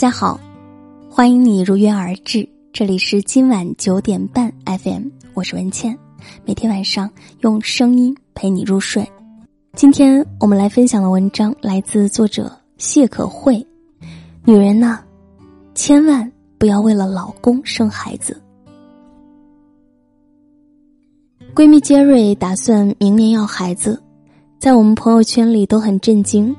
[0.00, 0.40] 家好，
[1.10, 5.94] 欢迎你如约而至，这里是今晚九点半 FM，我是文倩，
[6.42, 9.06] 每天晚上用声音陪你入睡。
[9.74, 13.62] 今天我们来分享的文章来自作者谢可慧。
[14.46, 15.00] 女人呢，
[15.74, 18.40] 千万不要为了老公生孩子。
[21.54, 24.02] 闺蜜杰瑞打算明年要孩子，
[24.58, 26.56] 在我们朋友圈里都很震惊。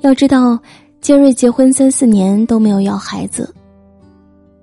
[0.00, 0.60] 要知道。
[1.00, 3.52] 杰瑞结婚三四年都没有要孩子。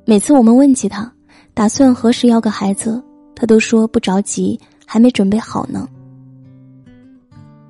[0.06, 1.12] 每次我们问起他，
[1.56, 3.04] 打算何时要个孩子，
[3.36, 5.88] 他都说不着急，还没准备好呢。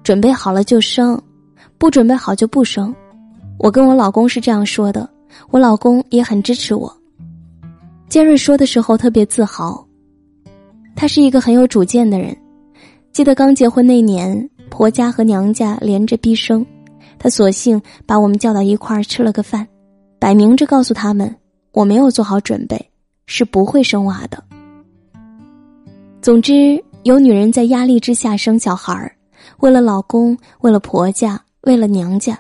[0.03, 1.19] 准备好了就生，
[1.77, 2.93] 不准备好就不生。
[3.57, 5.09] 我跟我老公是这样说的，
[5.49, 6.93] 我老公也很支持我。
[8.09, 9.85] 杰瑞说的时候特别自豪，
[10.93, 12.35] 他是一个很有主见的人。
[13.13, 16.65] 记得刚结婚那年，婆家和娘家连着逼生。
[17.19, 19.67] 他索性把我们叫到一块儿吃了个饭，
[20.19, 21.35] 摆明着告诉他们
[21.71, 22.91] 我没有做好准备，
[23.25, 24.43] 是不会生娃的。
[26.21, 29.15] 总之，有女人在压力之下生小孩儿，
[29.59, 32.37] 为了老公，为了婆家，为了娘家，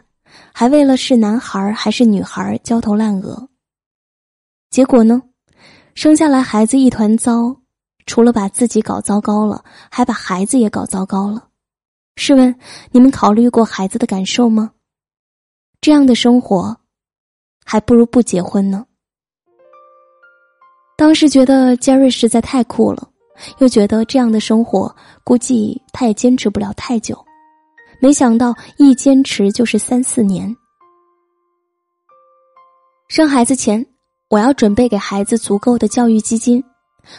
[0.53, 3.47] 还为了是男孩还是女孩焦头烂额。
[4.69, 5.21] 结果呢，
[5.95, 7.55] 生下来孩子一团糟，
[8.05, 11.46] 除了把自己搞糟糕了，还把孩子也搞糟糕了。
[12.17, 12.53] 试问，
[12.91, 14.71] 你们考虑过孩子的感受吗？
[15.79, 16.75] 这样的生活，
[17.63, 18.83] 还不如不结婚呢。
[20.97, 23.07] 当时觉得杰瑞实在太酷了，
[23.59, 27.23] 又觉得这样的生活估计他也坚持不了太久。
[28.01, 30.53] 没想到一坚持就是三四年。
[33.09, 33.85] 生孩子前，
[34.27, 36.63] 我要准备给孩子足够的教育基金，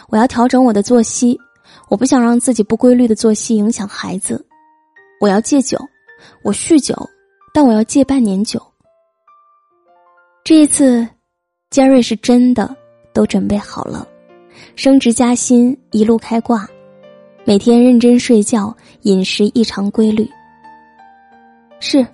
[0.09, 1.39] 我要调整我的作息，
[1.87, 4.45] 我不想让自己不规律的作息影响孩子。
[5.19, 5.77] 我要戒酒，
[6.43, 6.95] 我酗酒，
[7.53, 8.61] 但我要戒半年酒。
[10.45, 11.05] 这一次，
[11.69, 12.73] 杰瑞是真的
[13.13, 14.07] 都准备好了，
[14.77, 16.65] 升职加薪，一路开挂，
[17.43, 20.25] 每天认真睡觉，饮食异常规律。
[21.81, 22.05] 是，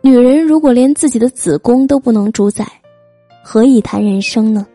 [0.00, 2.66] 女人如果连自己的子宫都不能主宰，
[3.44, 4.66] 何以谈人生呢？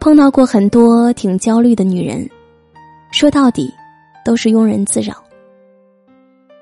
[0.00, 2.26] 碰到过很多挺焦虑的女人，
[3.12, 3.70] 说到底，
[4.24, 5.22] 都是庸人自扰。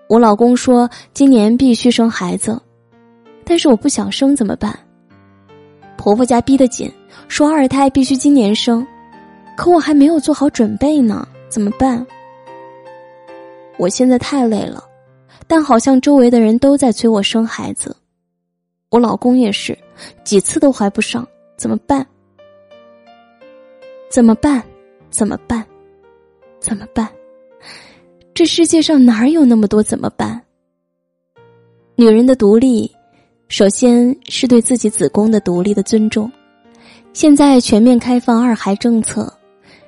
[0.09, 2.59] 我老公说今年必须生孩子，
[3.45, 4.77] 但是我不想生怎么办？
[5.99, 6.91] 婆婆家逼得紧，
[7.29, 8.87] 说二胎必须今年生，
[9.55, 12.07] 可我还没有做好准备呢，怎么办？
[13.77, 14.83] 我现在太累了，
[15.47, 17.95] 但好像周围的人都在催我生孩子，
[18.89, 19.77] 我老公也是，
[20.25, 21.27] 几次都怀不上，
[21.59, 22.07] 怎么办？
[24.11, 24.63] 怎么办？
[25.11, 25.63] 怎么办？
[26.61, 27.07] 怎么办？
[28.38, 30.41] 这世界上哪有那么多怎么办？
[31.97, 32.88] 女人的独立，
[33.49, 36.31] 首先是对自己子宫的独立的尊重。
[37.12, 39.37] 现在全面开放二孩政策，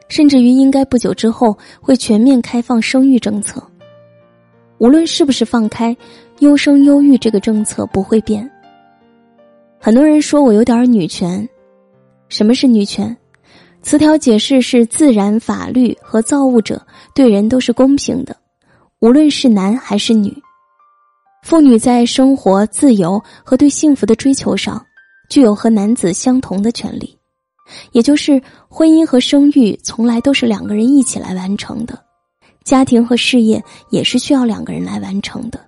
[0.08, 3.62] 甚至于应该不久之后会全面开放生育政策。
[4.78, 5.96] 无论是不是放开
[6.40, 8.50] 优生优育这个政策不会变。
[9.78, 11.48] 很多人说我有点女权，
[12.28, 13.16] 什么是女权？
[13.80, 16.84] 词条解释是自然、法律和造物者
[17.14, 18.36] 对人都是公平的。
[19.00, 20.30] 无论是男还是女，
[21.42, 24.84] 妇女在生活、自由和对幸福的追求上，
[25.30, 27.18] 具有和男子相同的权利，
[27.92, 31.98] 也就是婚姻和生育从来都是两个人一起来完成的，
[32.62, 35.58] 家庭和事业也是需要两个人来完成的，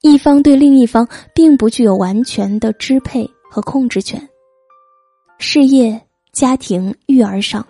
[0.00, 4.26] 一方对另一方并不具有完全的支配和控制权。
[5.38, 6.00] 事业、
[6.32, 7.62] 家庭、育儿上，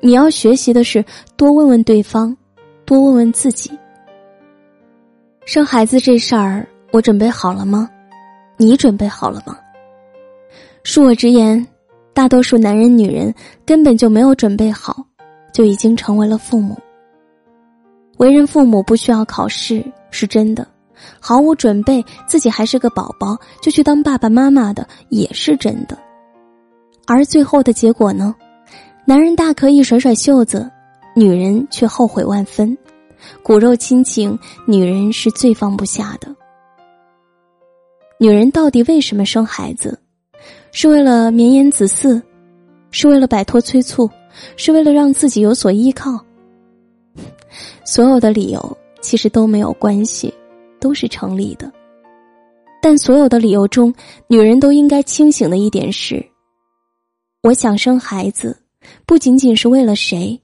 [0.00, 1.04] 你要学习的是
[1.36, 2.34] 多问问对方，
[2.84, 3.72] 多问问自己。
[5.46, 7.90] 生孩子这事儿，我准备好了吗？
[8.56, 9.54] 你准备好了吗？
[10.84, 11.66] 恕我直言，
[12.14, 13.32] 大多数男人、女人
[13.66, 15.04] 根本就没有准备好，
[15.52, 16.78] 就已经成为了父母。
[18.16, 20.64] 为人父母不需要考试，是真的；
[21.20, 25.98] 毫无准备，自己还是个宝宝就去当爸爸妈妈的，也是真的。
[27.06, 28.34] 而最后的结果呢？
[29.04, 30.70] 男人大可以甩甩袖子，
[31.14, 32.74] 女人却后悔万分。
[33.42, 36.34] 骨肉亲情，女人是最放不下的。
[38.18, 39.98] 女人到底为什么生孩子？
[40.72, 42.20] 是为了绵延子嗣，
[42.90, 44.10] 是为了摆脱催促，
[44.56, 46.18] 是为了让自己有所依靠。
[47.86, 50.32] 所有的理由其实都没有关系，
[50.80, 51.72] 都是成立的。
[52.82, 53.94] 但所有的理由中，
[54.26, 56.24] 女人都应该清醒的一点是：
[57.42, 58.58] 我想生孩子，
[59.06, 60.38] 不仅仅是为了谁。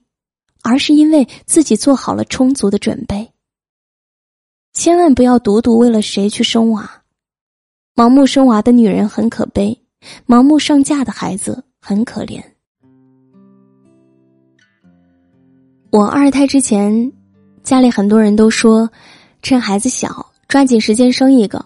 [0.63, 3.31] 而是因为自己做好了充足的准备。
[4.73, 6.89] 千万不要独独为了谁去生娃。
[7.93, 9.77] 盲目生娃的女人很可悲，
[10.25, 12.41] 盲目上嫁的孩子很可怜。
[15.91, 17.11] 我二胎之前，
[17.63, 18.89] 家里很多人都说，
[19.41, 21.63] 趁孩子小，抓紧时间生一个，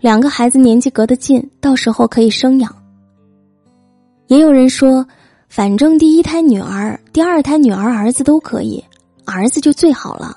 [0.00, 2.72] 两个孩子年纪隔得近，到时候可以生养。
[4.28, 5.04] 也有人说，
[5.54, 8.82] 反正第一胎女儿、第二胎女儿、儿子都可以，
[9.24, 10.36] 儿子就最好了。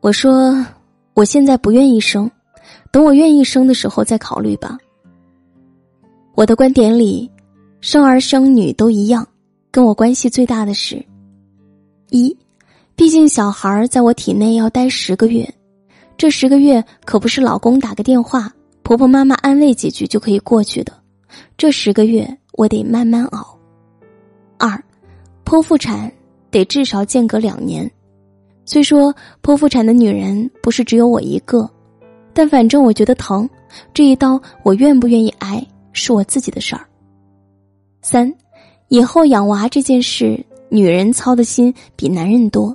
[0.00, 0.64] 我说，
[1.12, 2.30] 我现在不愿意生，
[2.90, 4.78] 等我愿意生的时候再考虑吧。
[6.34, 7.30] 我的观点里，
[7.82, 9.28] 生儿生女都一样，
[9.70, 11.04] 跟我关系最大的是。
[12.08, 12.34] 一，
[12.96, 15.46] 毕竟小孩在我体内要待十个月，
[16.16, 18.50] 这十个月可不是老公打个电话、
[18.82, 20.94] 婆婆妈妈安慰几句就可以过去的，
[21.58, 23.58] 这十个月我得慢慢熬。
[25.52, 26.10] 剖腹产
[26.50, 27.86] 得至少间隔两年，
[28.64, 31.68] 虽说剖腹产的女人不是只有我一个，
[32.32, 33.46] 但反正我觉得疼，
[33.92, 35.62] 这一刀我愿不愿意挨
[35.92, 36.88] 是我自己的事儿。
[38.00, 38.32] 三，
[38.88, 40.42] 以后养娃这件事。
[40.70, 42.74] 女人操的心比男人多，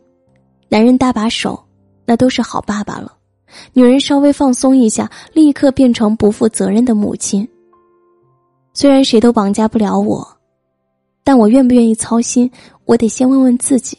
[0.70, 1.60] 男人搭把手，
[2.06, 3.12] 那都是好爸爸了；
[3.74, 7.50] 女人稍微放松一下，立刻变成不负责任的母亲。
[8.76, 10.37] 虽然谁都绑架不了我，
[11.28, 12.50] 但我愿不愿意操心，
[12.86, 13.98] 我得先问问自己。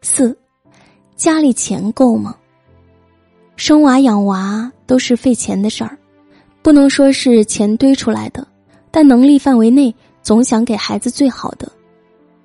[0.00, 0.38] 四，
[1.16, 2.36] 家里钱够吗？
[3.56, 5.98] 生娃养娃都是费钱的事儿，
[6.62, 8.46] 不能说是钱堆出来的，
[8.92, 9.92] 但能力范围内，
[10.22, 11.68] 总想给孩子最好的。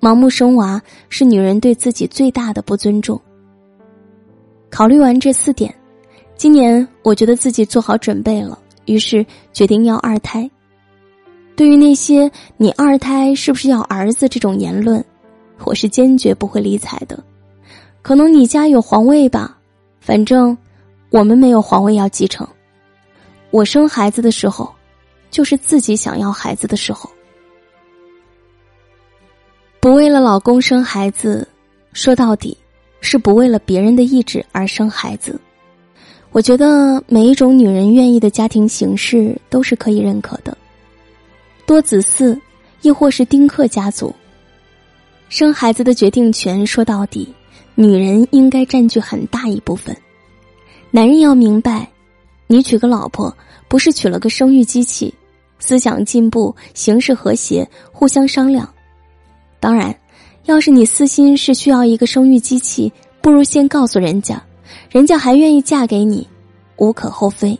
[0.00, 3.20] 盲目生娃是女人对自己最大的不尊重。
[4.68, 5.72] 考虑完这四点，
[6.34, 10.50] 今年我觉得自己做好准备了，于是决定要二胎。
[11.54, 15.04] 对于那些“你二胎是不是要儿子”这种言论，
[15.64, 17.22] 我是坚决不会理睬的。
[18.00, 19.56] 可能你家有皇位吧，
[20.00, 20.56] 反正
[21.10, 22.46] 我们没有皇位要继承。
[23.50, 24.72] 我生孩子的时候，
[25.30, 27.08] 就是自己想要孩子的时候。
[29.78, 31.46] 不为了老公生孩子，
[31.92, 32.56] 说到底，
[33.00, 35.38] 是不为了别人的意志而生孩子。
[36.30, 40.56] 我觉得每一种女人愿意的家庭形式都是可以认可的，
[41.72, 42.38] 多子嗣，
[42.82, 44.14] 亦或是丁克家族。
[45.30, 47.26] 生孩子的决定权，说到底，
[47.74, 49.96] 女人应该占据很大一部分。
[50.90, 51.88] 男人要明白，
[52.46, 53.34] 你娶个老婆
[53.68, 55.14] 不是娶了个生育机器，
[55.60, 58.68] 思想进步，形式和谐，互相商量。
[59.58, 59.98] 当然，
[60.44, 62.92] 要是你私心是需要一个生育机器，
[63.22, 64.44] 不如先告诉人家，
[64.90, 66.28] 人家还愿意嫁给你，
[66.76, 67.58] 无可厚非。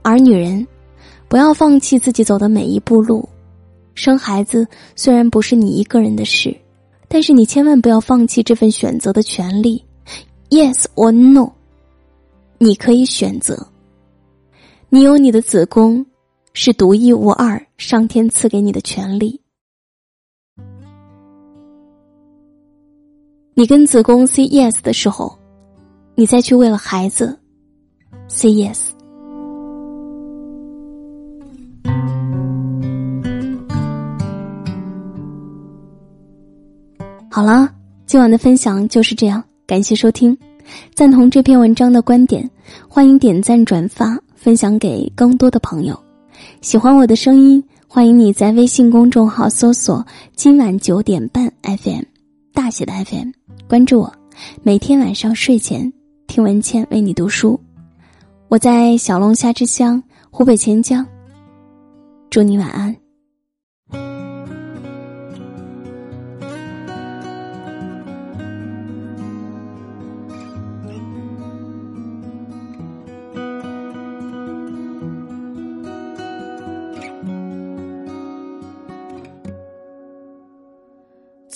[0.00, 0.66] 而女人，
[1.32, 3.26] 不要放弃自己走的每一步路。
[3.94, 6.54] 生孩子虽然不是你一个人的事，
[7.08, 9.82] 但是你千万不要放弃这份选择的权利。
[10.50, 11.50] Yes or no，
[12.58, 13.66] 你可以选择。
[14.90, 16.04] 你有你的子宫，
[16.52, 19.40] 是独一无二，上天赐给你的权利。
[23.54, 25.34] 你跟子宫 say yes 的时候，
[26.14, 27.40] 你再去为了孩子
[28.28, 28.91] say yes。
[37.34, 37.66] 好了，
[38.04, 40.36] 今晚的分享就是这样，感谢收听。
[40.94, 42.48] 赞同这篇文章的观点，
[42.86, 45.98] 欢迎点赞、转发、分享给更多的朋友。
[46.60, 52.02] 喜欢我的声音，欢迎你在微信公众号搜索“今晚九点半 FM”。
[52.52, 53.30] 大写的 FM，
[53.66, 54.12] 关注我，
[54.62, 55.90] 每天晚上睡前
[56.26, 57.58] 听文倩为你读书。
[58.48, 61.06] 我在小龙虾之乡湖北潜江，
[62.28, 62.94] 祝你晚安。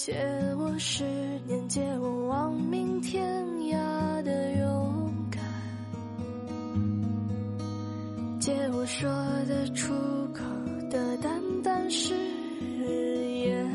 [0.07, 0.15] 借
[0.57, 1.03] 我十
[1.49, 5.43] 年，借我亡命天涯的勇敢，
[8.39, 9.11] 借我说
[9.49, 9.93] 得出
[10.33, 10.45] 口
[10.93, 11.33] 的淡
[11.65, 12.15] 淡誓
[12.79, 13.69] 言，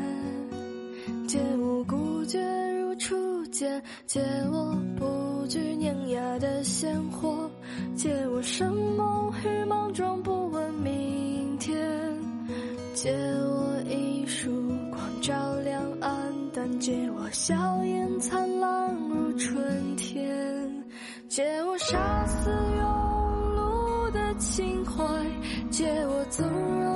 [1.28, 2.40] 借我孤绝
[2.78, 4.18] 如初见，借
[4.50, 7.46] 我不惧碾压的鲜活，
[7.94, 11.76] 借我生猛与莽撞，不问明天，
[12.94, 14.50] 借我一束
[14.90, 15.91] 光照亮。
[16.82, 20.84] 借我笑颜灿烂如春天，
[21.28, 22.82] 借我杀死庸
[23.54, 25.04] 碌的情怀，
[25.70, 26.91] 借我纵容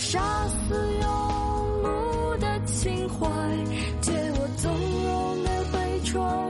[0.00, 1.04] 杀死庸
[1.82, 3.26] 碌的情怀
[4.00, 4.72] 借我纵
[5.04, 6.49] 容的悲怆